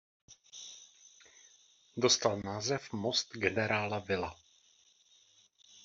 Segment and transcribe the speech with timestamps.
[1.97, 4.35] Dostal název Most generála Vila.